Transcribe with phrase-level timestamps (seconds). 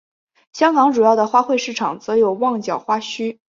[0.51, 3.37] 香港主要的花卉市场则有旺角花墟。